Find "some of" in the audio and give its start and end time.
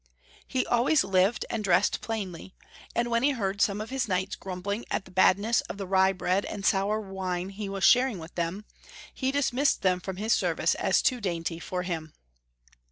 3.61-3.91